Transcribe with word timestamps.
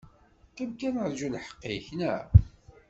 Qim 0.55 0.71
kan 0.79 0.95
aṛǧu 1.03 1.27
lḥeq-ik, 1.33 1.85
neɣ? 1.97 2.21